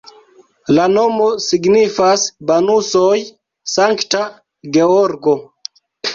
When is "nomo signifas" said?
0.93-2.23